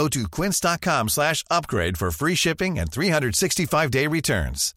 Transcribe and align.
Go 0.00 0.08
to 0.08 0.28
quince.com 0.30 1.08
slash 1.10 1.44
upgrade 1.50 1.98
for 1.98 2.10
free 2.10 2.34
shipping 2.34 2.78
and 2.78 2.90
365-day 2.90 4.06
returns. 4.06 4.72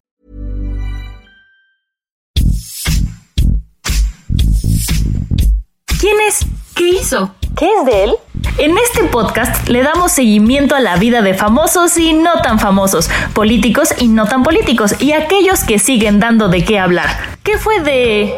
¿Quién 5.98 6.20
es? 6.28 6.44
¿Qué 6.74 6.88
hizo? 6.90 7.34
¿Qué 7.56 7.66
es 7.66 7.86
de 7.86 8.04
él? 8.04 8.14
En 8.58 8.76
este 8.76 9.04
podcast 9.04 9.66
le 9.70 9.82
damos 9.82 10.12
seguimiento 10.12 10.74
a 10.74 10.80
la 10.80 10.96
vida 10.96 11.22
de 11.22 11.32
famosos 11.32 11.96
y 11.96 12.12
no 12.12 12.42
tan 12.42 12.58
famosos, 12.60 13.08
políticos 13.32 13.94
y 13.98 14.08
no 14.08 14.26
tan 14.26 14.42
políticos, 14.42 14.94
y 15.00 15.12
aquellos 15.12 15.64
que 15.64 15.78
siguen 15.78 16.20
dando 16.20 16.48
de 16.48 16.66
qué 16.66 16.78
hablar. 16.78 17.38
¿Qué 17.42 17.56
fue 17.56 17.80
de...? 17.80 18.34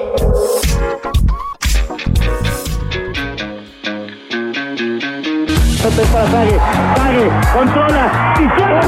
Para 5.91 6.27
Sague, 6.31 6.59
Sague, 6.97 7.31
controla, 7.55 8.35
y 8.41 8.45
Sague, 8.59 8.83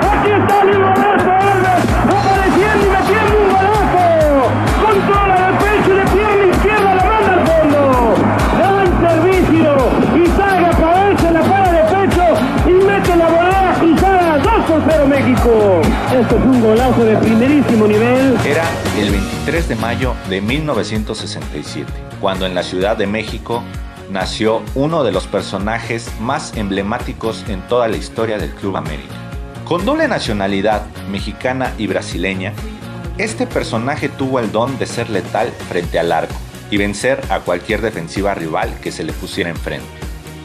aquí 0.00 0.30
está 0.30 0.56
Roberto 0.62 1.30
Alves, 1.30 1.82
apareciendo 2.08 2.86
y 2.86 2.90
metiendo 2.90 3.34
un 3.36 3.48
golazo, 3.52 4.04
controla 4.80 5.36
de 5.46 5.52
pecho 5.58 5.90
y 5.90 5.96
de 5.96 6.04
pierna 6.06 6.44
izquierda, 6.54 6.94
la 6.94 7.04
manda 7.04 7.32
al 7.34 7.42
fondo, 7.46 7.80
da 8.58 8.68
el 8.82 8.88
servicio, 9.08 9.72
y 10.16 10.26
Sague 10.26 10.66
aparece, 10.66 11.30
la 11.32 11.40
para 11.42 11.70
de 11.70 11.82
pecho 11.84 12.24
y 12.66 12.72
mete 12.72 13.16
la 13.16 13.28
volea 13.28 13.74
pisada, 13.78 14.38
2 14.38 14.64
por 14.64 14.82
0 14.88 15.06
México. 15.06 15.50
Esto 16.18 16.36
es 16.36 16.44
un 16.44 16.62
golazo 16.62 17.04
de 17.04 17.16
primerísimo 17.18 17.86
nivel. 17.86 18.38
Era 18.46 18.64
el 18.98 19.10
23 19.10 19.68
de 19.68 19.76
mayo 19.76 20.14
de 20.30 20.40
1967, 20.40 21.92
cuando 22.22 22.46
en 22.46 22.54
la 22.54 22.62
Ciudad 22.62 22.96
de 22.96 23.06
México 23.06 23.62
nació 24.10 24.62
uno 24.74 25.04
de 25.04 25.12
los 25.12 25.26
personajes 25.26 26.10
más 26.20 26.56
emblemáticos 26.56 27.44
en 27.48 27.66
toda 27.68 27.88
la 27.88 27.96
historia 27.96 28.38
del 28.38 28.50
Club 28.50 28.76
América. 28.76 29.14
Con 29.64 29.84
doble 29.84 30.08
nacionalidad 30.08 30.84
mexicana 31.10 31.72
y 31.78 31.86
brasileña, 31.86 32.52
este 33.18 33.46
personaje 33.46 34.08
tuvo 34.08 34.40
el 34.40 34.50
don 34.50 34.78
de 34.78 34.86
ser 34.86 35.10
letal 35.10 35.50
frente 35.68 35.98
al 35.98 36.10
arco 36.10 36.34
y 36.70 36.76
vencer 36.76 37.20
a 37.30 37.40
cualquier 37.40 37.80
defensiva 37.80 38.34
rival 38.34 38.72
que 38.80 38.92
se 38.92 39.04
le 39.04 39.12
pusiera 39.12 39.50
enfrente. 39.50 39.86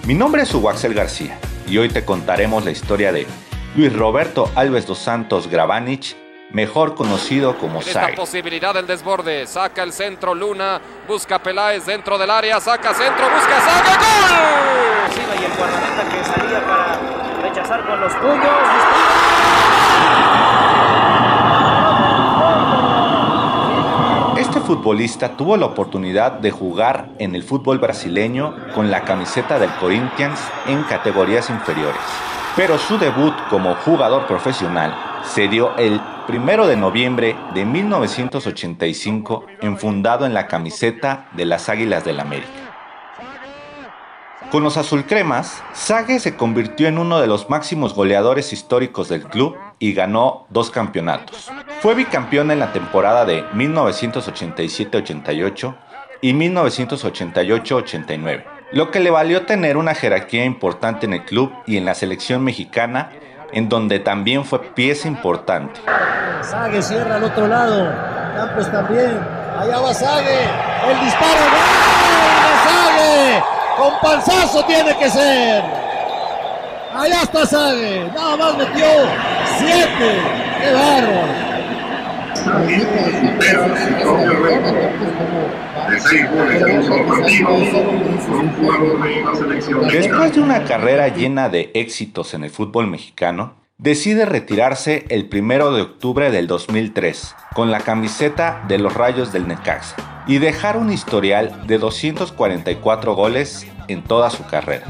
Mi 0.05 0.13
nombre 0.13 0.43
es 0.43 0.53
Huaxel 0.53 0.93
García 0.93 1.39
y 1.67 1.77
hoy 1.77 1.89
te 1.89 2.05
contaremos 2.05 2.65
la 2.65 2.71
historia 2.71 3.11
de 3.11 3.25
Luis 3.75 3.91
Roberto 3.93 4.51
Alves 4.55 4.85
dos 4.85 4.99
Santos 4.99 5.47
Gravanich, 5.49 6.15
mejor 6.55 6.95
conocido 6.95 7.57
como 7.57 7.81
Esta 7.81 7.91
Sague. 8.05 8.15
posibilidad 8.15 8.73
del 8.73 8.87
desborde. 8.87 9.45
Saca 9.45 9.83
el 9.83 9.91
centro 9.91 10.33
Luna. 10.33 10.79
Busca 11.05 11.37
Peláez 11.37 11.85
dentro 11.85 12.17
del 12.17 12.31
área. 12.31 12.61
Saca 12.61 12.93
centro. 12.93 13.25
Busca 13.25 13.59
Saga. 13.59 13.97
¡Gol! 13.97 15.15
y 15.37 15.43
el 15.43 15.51
guardameta 15.57 16.09
que 16.09 16.23
salía 16.23 16.65
para 16.65 17.41
rechazar 17.41 17.85
con 17.85 17.99
los 17.99 18.13
puños. 18.13 18.45
Este 24.37 24.61
futbolista 24.61 25.35
tuvo 25.35 25.57
la 25.57 25.65
oportunidad 25.65 26.31
de 26.33 26.51
jugar 26.51 27.09
en 27.19 27.35
el 27.35 27.43
fútbol 27.43 27.79
brasileño 27.79 28.55
con 28.73 28.89
la 28.89 29.01
camiseta 29.01 29.59
del 29.59 29.71
Corinthians 29.75 30.39
en 30.67 30.83
categorías 30.83 31.49
inferiores. 31.49 31.99
Pero 32.55 32.77
su 32.77 32.97
debut 32.97 33.33
como 33.49 33.75
jugador 33.75 34.25
profesional 34.27 34.95
se 35.23 35.49
dio 35.49 35.75
el 35.77 35.99
1 36.27 36.67
de 36.67 36.75
noviembre 36.75 37.35
de 37.53 37.65
1985 37.65 39.45
enfundado 39.61 40.25
en 40.25 40.33
la 40.33 40.47
camiseta 40.47 41.29
de 41.33 41.45
las 41.45 41.69
Águilas 41.69 42.03
del 42.03 42.19
América. 42.19 42.49
Con 44.51 44.63
los 44.63 44.77
azulcremas, 44.77 45.61
Sague 45.73 46.19
se 46.19 46.35
convirtió 46.35 46.87
en 46.87 46.97
uno 46.97 47.19
de 47.19 47.27
los 47.27 47.47
máximos 47.49 47.93
goleadores 47.93 48.53
históricos 48.53 49.09
del 49.09 49.23
club 49.23 49.55
y 49.79 49.91
ganó 49.93 50.47
dos 50.49 50.71
campeonatos. 50.71 51.51
Fue 51.81 51.93
bicampeón 51.93 52.51
en 52.51 52.59
la 52.59 52.71
temporada 52.71 53.25
de 53.25 53.43
1987-88 53.49 55.75
y 56.21 56.31
1988-89, 56.33 58.45
lo 58.71 58.91
que 58.91 58.99
le 58.99 59.09
valió 59.11 59.45
tener 59.45 59.77
una 59.77 59.93
jerarquía 59.93 60.43
importante 60.45 61.05
en 61.05 61.13
el 61.13 61.23
club 61.25 61.51
y 61.67 61.77
en 61.77 61.85
la 61.85 61.93
selección 61.93 62.43
mexicana, 62.43 63.11
en 63.51 63.69
donde 63.69 63.99
también 63.99 64.43
fue 64.45 64.59
pieza 64.59 65.07
importante. 65.07 65.79
Sague 66.41 66.81
cierra 66.81 67.15
al 67.15 67.23
otro 67.23 67.47
lado. 67.47 67.91
Campos 68.35 68.71
también. 68.71 69.19
Allá 69.59 69.79
va 69.79 69.93
Sague. 69.93 70.41
El 70.89 70.99
disparo. 70.99 71.45
¡Gol 71.45 72.35
de 72.43 72.55
Sague! 72.69 73.43
Con 73.77 73.99
panzazo 74.01 74.65
tiene 74.65 74.97
que 74.97 75.09
ser. 75.09 75.63
Allá 76.93 77.21
está 77.23 77.45
Sague. 77.45 78.11
Nada 78.13 78.37
más 78.37 78.57
metió 78.57 78.85
siete. 79.57 80.21
¡Qué 80.61 80.73
bárbaro! 80.73 81.44
Después 89.91 90.35
de 90.35 90.41
una 90.41 90.63
carrera 90.63 91.07
llena 91.07 91.49
de 91.49 91.71
éxitos 91.73 92.33
en 92.33 92.43
el 92.43 92.51
fútbol 92.51 92.87
mexicano, 92.87 93.55
decide 93.77 94.25
retirarse 94.25 95.05
el 95.09 95.27
1 95.31 95.71
de 95.71 95.81
octubre 95.81 96.31
del 96.31 96.47
2003 96.47 97.35
con 97.53 97.71
la 97.71 97.79
camiseta 97.79 98.63
de 98.67 98.77
los 98.77 98.93
Rayos 98.93 99.31
del 99.33 99.47
Necaxa 99.47 99.95
y 100.27 100.37
dejar 100.37 100.77
un 100.77 100.91
historial 100.91 101.65
de 101.65 101.77
244 101.79 103.15
goles 103.15 103.67
en 103.87 104.03
toda 104.03 104.29
su 104.29 104.45
carrera. 104.45 104.85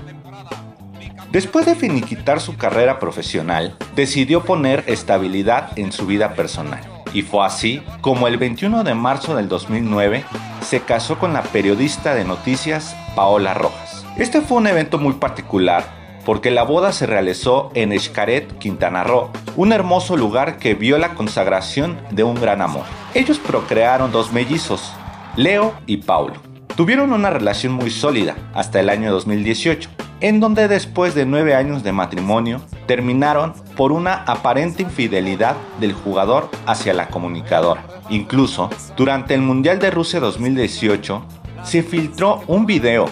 Después 1.31 1.65
de 1.65 1.75
finiquitar 1.75 2.39
su 2.39 2.55
carrera 2.55 2.99
profesional, 2.99 3.75
decidió 3.95 4.43
poner 4.43 4.83
estabilidad 4.87 5.77
en 5.77 5.91
su 5.91 6.05
vida 6.05 6.33
personal. 6.33 6.94
Y 7.15 7.21
fue 7.21 7.45
así 7.45 7.81
como 8.01 8.27
el 8.27 8.37
21 8.37 8.83
de 8.83 8.93
marzo 8.93 9.37
del 9.37 9.47
2009 9.47 10.25
se 10.59 10.81
casó 10.81 11.17
con 11.17 11.31
la 11.31 11.43
periodista 11.43 12.13
de 12.13 12.25
noticias 12.25 12.93
Paola 13.15 13.53
Rojas. 13.53 14.05
Este 14.17 14.41
fue 14.41 14.57
un 14.57 14.67
evento 14.67 14.97
muy 14.97 15.13
particular 15.13 15.85
porque 16.25 16.51
la 16.51 16.63
boda 16.63 16.91
se 16.91 17.05
realizó 17.05 17.71
en 17.73 17.97
Xcaret, 17.97 18.57
Quintana 18.57 19.05
Roo, 19.05 19.29
un 19.55 19.71
hermoso 19.71 20.17
lugar 20.17 20.57
que 20.57 20.73
vio 20.73 20.97
la 20.97 21.13
consagración 21.13 21.97
de 22.11 22.25
un 22.25 22.35
gran 22.35 22.61
amor. 22.61 22.83
Ellos 23.13 23.39
procrearon 23.39 24.11
dos 24.11 24.33
mellizos, 24.33 24.91
Leo 25.37 25.73
y 25.85 25.97
Paulo. 25.97 26.35
Tuvieron 26.75 27.13
una 27.13 27.29
relación 27.29 27.71
muy 27.71 27.91
sólida 27.91 28.35
hasta 28.53 28.81
el 28.81 28.89
año 28.89 29.09
2018, 29.13 29.89
en 30.21 30.39
donde 30.39 30.67
después 30.67 31.15
de 31.15 31.25
nueve 31.25 31.55
años 31.55 31.83
de 31.83 31.91
matrimonio 31.91 32.61
terminaron 32.87 33.53
por 33.75 33.91
una 33.91 34.23
aparente 34.23 34.83
infidelidad 34.83 35.55
del 35.79 35.93
jugador 35.93 36.49
hacia 36.65 36.93
la 36.93 37.07
comunicadora. 37.07 37.83
Incluso, 38.09 38.69
durante 38.95 39.33
el 39.33 39.41
Mundial 39.41 39.79
de 39.79 39.91
Rusia 39.91 40.19
2018, 40.19 41.25
se 41.63 41.83
filtró 41.83 42.43
un 42.47 42.65
video 42.65 43.07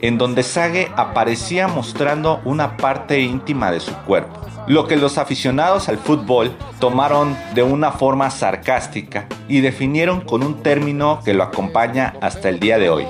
en 0.00 0.18
donde 0.18 0.42
Sage 0.42 0.90
aparecía 0.96 1.68
mostrando 1.68 2.40
una 2.44 2.76
parte 2.76 3.20
íntima 3.20 3.70
de 3.70 3.80
su 3.80 3.92
cuerpo, 4.04 4.40
lo 4.66 4.86
que 4.86 4.96
los 4.96 5.18
aficionados 5.18 5.88
al 5.88 5.98
fútbol 5.98 6.52
tomaron 6.78 7.36
de 7.54 7.62
una 7.62 7.90
forma 7.90 8.30
sarcástica 8.30 9.26
y 9.48 9.60
definieron 9.60 10.20
con 10.20 10.42
un 10.42 10.62
término 10.62 11.20
que 11.24 11.34
lo 11.34 11.42
acompaña 11.42 12.14
hasta 12.20 12.48
el 12.48 12.60
día 12.60 12.78
de 12.78 12.90
hoy. 12.90 13.06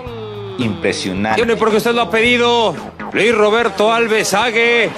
Impresionante. 0.58 1.36
Tiene 1.36 1.56
porque 1.56 1.76
usted 1.76 1.94
lo 1.94 2.02
ha 2.02 2.10
pedido. 2.10 2.74
Luis 3.12 3.34
Roberto 3.34 3.92
Alves 3.92 4.28
Sague. 4.28 4.90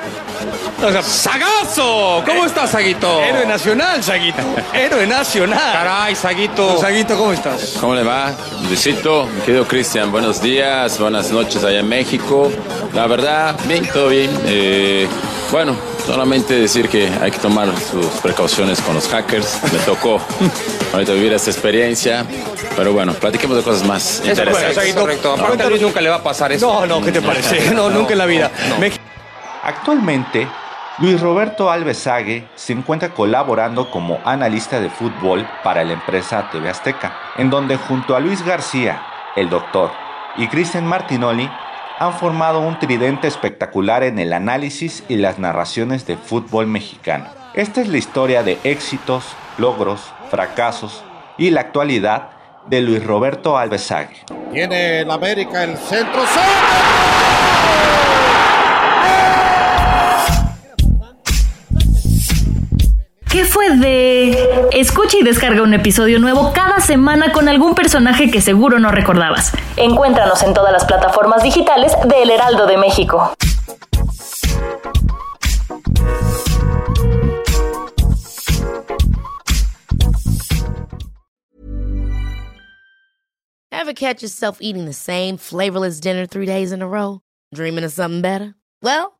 ¡Sagazo! 1.03 2.23
¿Cómo 2.25 2.47
estás, 2.47 2.71
Saguito? 2.71 3.23
Héroe 3.23 3.47
nacional, 3.47 4.03
Saguito. 4.03 4.39
Héroe 4.73 5.07
nacional. 5.07 5.73
Caray, 5.73 6.17
Saguito. 6.17 6.81
Saguito, 6.81 7.17
¿cómo 7.17 7.33
estás? 7.33 7.77
¿Cómo 7.79 7.95
le 7.95 8.03
va? 8.03 8.33
Luisito, 8.67 9.27
mi 9.27 9.43
querido 9.43 9.67
Cristian, 9.67 10.11
buenos 10.11 10.41
días, 10.41 10.99
buenas 10.99 11.31
noches 11.31 11.62
allá 11.65 11.81
en 11.81 11.89
México. 11.89 12.51
La 12.95 13.07
verdad, 13.07 13.55
bien, 13.67 13.87
todo 13.93 14.09
bien. 14.09 14.31
Eh, 14.47 15.07
bueno, 15.53 15.77
solamente 16.11 16.55
decir 16.55 16.89
que 16.89 17.09
hay 17.21 17.31
que 17.31 17.39
tomar 17.39 17.69
sus 17.79 18.07
precauciones 18.21 18.81
con 18.81 18.95
los 18.97 19.07
hackers. 19.09 19.61
Me 19.73 19.79
tocó 19.81 20.21
ahorita 20.93 21.12
vivir 21.12 21.33
esta 21.33 21.51
experiencia. 21.51 22.27
Pero 22.77 22.93
bueno, 22.93 23.12
platiquemos 23.12 23.57
de 23.57 23.62
cosas 23.62 23.87
más 23.87 24.19
Eso, 24.21 24.29
interesantes. 24.29 24.75
Saguito. 24.75 25.01
Correcto. 25.03 25.35
Aparte 25.35 25.62
a 25.62 25.69
Luis 25.69 25.81
nunca 25.81 26.01
le 26.01 26.09
va 26.09 26.17
a 26.17 26.23
pasar 26.23 26.51
eso. 26.51 26.67
No, 26.67 26.87
no, 26.87 27.05
¿qué 27.05 27.12
te 27.12 27.23
parece? 27.23 27.71
No, 27.75 27.89
nunca 27.91 28.12
en 28.12 28.19
la 28.19 28.27
vida. 28.27 28.51
Actualmente, 29.62 30.49
Luis 30.99 31.21
Roberto 31.21 31.71
Alves 31.71 31.99
Sague 31.99 32.49
se 32.57 32.73
encuentra 32.73 33.11
colaborando 33.11 33.89
como 33.91 34.19
analista 34.25 34.81
de 34.81 34.91
fútbol 34.91 35.49
para 35.62 35.85
la 35.85 35.93
empresa 35.93 36.49
TV 36.51 36.69
Azteca, 36.69 37.17
en 37.37 37.51
donde 37.51 37.77
junto 37.77 38.17
a 38.17 38.21
Luis 38.21 38.45
García, 38.45 39.01
el 39.37 39.49
doctor, 39.49 39.93
y 40.37 40.49
Cristian 40.49 40.87
Martinoli 40.87 41.49
han 42.00 42.14
formado 42.14 42.61
un 42.61 42.79
tridente 42.79 43.29
espectacular 43.29 44.02
en 44.05 44.19
el 44.19 44.32
análisis 44.32 45.05
y 45.08 45.17
las 45.17 45.38
narraciones 45.38 46.06
de 46.06 46.17
fútbol 46.17 46.67
mexicano. 46.67 47.26
Esta 47.52 47.82
es 47.82 47.88
la 47.88 47.99
historia 47.99 48.43
de 48.43 48.58
éxitos, 48.64 49.23
logros, 49.58 50.00
fracasos 50.31 51.05
y 51.37 51.50
la 51.50 51.61
actualidad 51.61 52.31
de 52.69 52.81
Luis 52.81 53.05
Roberto 53.05 53.58
Alvesague. 53.58 54.17
Tiene 54.50 55.00
el 55.00 55.11
América 55.11 55.62
el 55.62 55.76
centro. 55.76 56.23
¿Qué 56.23 56.38
fue 63.50 63.76
de...? 63.76 64.69
Escucha 64.73 65.19
y 65.19 65.23
descarga 65.23 65.62
un 65.62 65.75
episodio 65.75 66.19
nuevo 66.20 66.52
cada 66.55 66.81
semana 66.81 67.32
con 67.32 67.49
algún 67.49 67.75
personaje 67.75 68.31
que 68.31 68.41
seguro 68.41 68.79
no 68.79 68.91
recordabas. 68.93 69.52
Encuéntranos 69.76 70.43
en 70.43 70.55
todas 70.55 70.73
las 70.73 70.85
plataformas 70.85 71.43
digitales 71.43 71.93
de 72.05 72.23
El 72.23 72.31
Heraldo 72.31 72.67
de 72.67 72.79
México. 72.79 73.35
Ever 83.73 83.94
catch 83.94 84.23
yourself 84.23 84.58
eating 84.61 84.85
the 84.85 84.93
same 84.93 85.37
flavorless 85.37 86.00
dinner 86.00 86.26
three 86.26 86.47
days 86.47 86.70
in 86.70 86.82
a 86.82 86.87
row? 86.87 87.20
Dreaming 87.52 87.85
of 87.85 87.93
something 87.93 88.23
better? 88.23 88.55
Well, 88.82 89.19